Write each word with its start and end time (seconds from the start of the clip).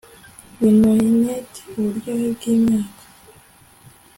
Winoined 0.59 1.29
uburyohe 1.69 2.27
bwimyaka 2.35 3.01